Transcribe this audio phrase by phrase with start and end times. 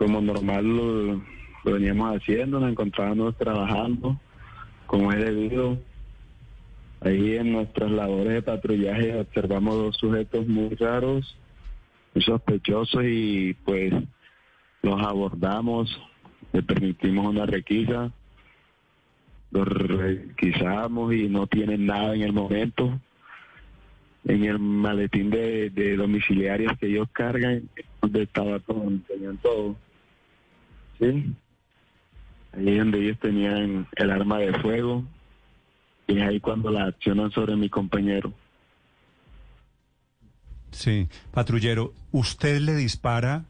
[0.00, 1.22] como normal lo,
[1.62, 4.18] veníamos haciendo, nos encontrábamos trabajando
[4.86, 5.78] como es debido.
[7.02, 11.36] Ahí en nuestras labores de patrullaje observamos dos sujetos muy raros,
[12.14, 13.92] muy sospechosos y pues
[14.80, 15.94] los abordamos,
[16.54, 18.10] le permitimos una requisa,
[19.50, 22.98] los requisamos y no tienen nada en el momento
[24.24, 27.68] en el maletín de, de domiciliarios que ellos cargan,
[28.00, 29.76] donde estaba todo, tenían todo.
[31.00, 31.34] ¿Sí?
[32.52, 35.04] Ahí donde ellos tenían el arma de fuego
[36.06, 38.32] y es ahí cuando la accionan sobre mi compañero.
[40.72, 43.44] Sí, patrullero, usted le dispara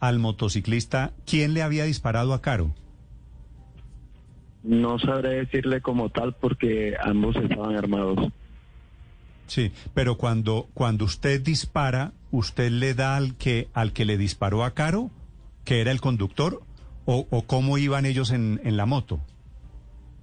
[0.00, 1.12] al motociclista.
[1.26, 2.74] ¿Quién le había disparado a Caro?
[4.62, 8.32] No sabré decirle como tal porque ambos estaban armados.
[9.46, 14.64] Sí, pero cuando, cuando usted dispara, ¿usted le da al que, al que le disparó
[14.64, 15.10] a Caro,
[15.64, 16.62] que era el conductor,
[17.04, 19.20] o, o cómo iban ellos en, en la moto?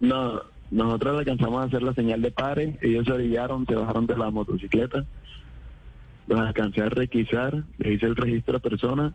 [0.00, 4.16] No, nosotros alcanzamos a hacer la señal de pare, ellos se orillaron, se bajaron de
[4.16, 5.04] la motocicleta,
[6.26, 9.14] los alcancé a requisar, le hice el registro de persona,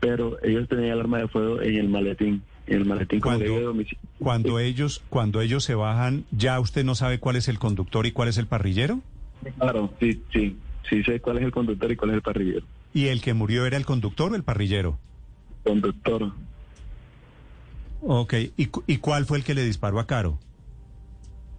[0.00, 3.44] pero ellos tenían el arma de fuego en el maletín, en el maletín como le
[3.44, 4.08] digo, de Cuando, domicilio.
[4.18, 8.12] cuando ellos, cuando ellos se bajan, ¿ya usted no sabe cuál es el conductor y
[8.12, 9.00] cuál es el parrillero?
[9.58, 10.56] Claro, sí, sí,
[10.88, 12.66] sí sé cuál es el conductor y cuál es el parrillero.
[12.94, 14.98] ¿Y el que murió era el conductor o el parrillero?
[15.64, 16.32] Conductor,
[18.02, 20.38] Ok, ¿y, y cuál fue el que le disparó a Caro?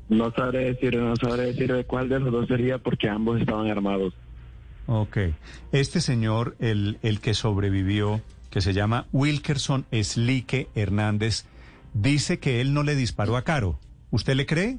[0.09, 3.69] no sabré decir, no sabré decir de cuál de los dos sería porque ambos estaban
[3.69, 4.13] armados.
[4.85, 5.17] Ok.
[5.71, 11.45] Este señor, el, el que sobrevivió, que se llama Wilkerson Slique Hernández,
[11.93, 13.79] dice que él no le disparó a Caro.
[14.11, 14.77] ¿Usted le cree?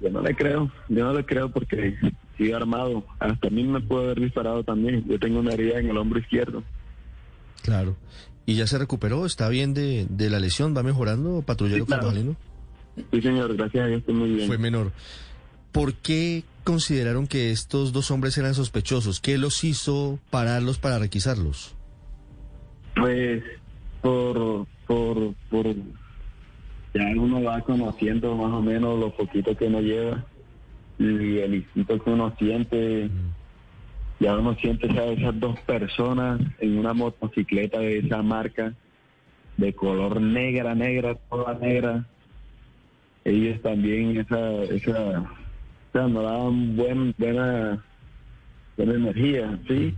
[0.00, 1.96] Yo no le creo, yo no le creo porque
[2.36, 3.04] sigue armado.
[3.20, 5.04] Hasta a mí me puede haber disparado también.
[5.06, 6.64] Yo tengo una herida en el hombro izquierdo.
[7.62, 7.96] Claro.
[8.46, 9.26] ¿Y ya se recuperó?
[9.26, 10.76] ¿Está bien de, de la lesión?
[10.76, 12.12] ¿Va mejorando, patrullero Sí, claro.
[13.10, 14.46] Sí, señor, gracias a Dios estoy muy bien.
[14.46, 14.92] Fue menor.
[15.70, 19.20] ¿Por qué consideraron que estos dos hombres eran sospechosos?
[19.20, 21.74] ¿Qué los hizo pararlos para requisarlos?
[22.94, 23.42] Pues
[24.02, 25.66] por, por, por,
[26.92, 30.26] ya uno va conociendo más o menos lo poquito que uno lleva
[30.98, 33.10] y el instinto que uno siente,
[34.22, 38.72] ya uno siente a esas dos personas en una motocicleta de esa marca,
[39.56, 42.06] de color negra, negra, toda negra.
[43.24, 45.26] Ellos también esa, esa, o
[45.92, 47.84] sea, nos daban buen, buena,
[48.76, 49.94] buena energía, ¿sí?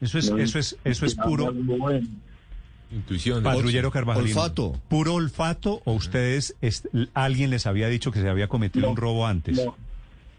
[0.00, 2.06] Eso es, eso es, eso es puro bueno.
[2.92, 3.42] Intuición.
[3.42, 4.28] patrullero Carvajalino.
[4.40, 4.80] Olfato.
[4.88, 8.96] ¿Puro olfato o ustedes, es- alguien les había dicho que se había cometido No, un
[8.96, 9.56] robo antes?
[9.56, 9.76] No,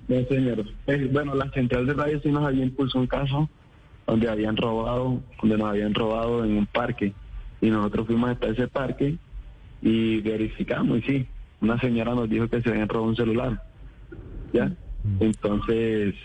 [0.07, 0.65] no señor.
[0.87, 3.49] Eh, bueno, la central de radio sí nos había impulsado un caso
[4.05, 7.13] donde habían robado, donde nos habían robado en un parque.
[7.61, 9.17] Y nosotros fuimos hasta ese parque
[9.81, 11.27] y verificamos, y sí,
[11.61, 13.63] una señora nos dijo que se habían robado un celular.
[14.53, 14.71] ¿Ya?
[15.19, 16.15] Entonces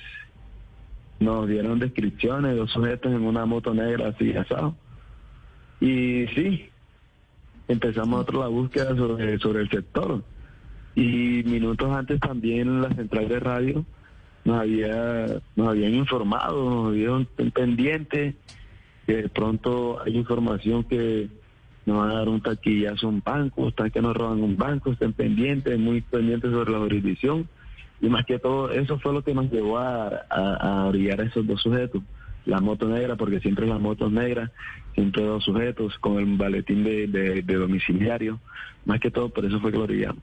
[1.19, 4.75] nos dieron descripciones, dos sujetos en una moto negra así asado.
[5.81, 6.69] Y sí,
[7.69, 10.23] empezamos nosotros la búsqueda sobre, sobre el sector.
[10.95, 13.85] Y minutos antes también la central de radio
[14.45, 18.35] nos había nos habían informado, nos un pendiente
[19.07, 21.29] que de pronto hay información que
[21.87, 24.93] nos van a dar un taquillazo a un banco, están que nos roban un banco,
[24.93, 27.49] estén pendientes, muy pendientes sobre la jurisdicción.
[28.01, 31.47] Y más que todo, eso fue lo que nos llevó a, a, a a esos
[31.47, 32.03] dos sujetos.
[32.47, 34.51] La moto negra, porque siempre las motos negras,
[34.95, 38.41] siempre dos sujetos con el baletín de, de, domiciliario.
[38.87, 40.23] Más que todo, por eso fue que orillamos.